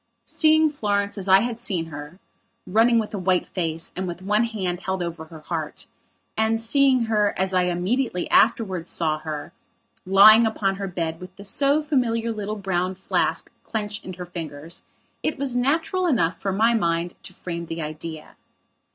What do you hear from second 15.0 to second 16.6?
it was natural enough for